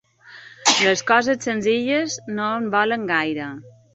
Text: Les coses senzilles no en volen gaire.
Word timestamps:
Les 0.85 1.03
coses 1.09 1.43
senzilles 1.49 2.17
no 2.39 2.49
en 2.55 2.65
volen 2.79 3.07
gaire. 3.13 3.53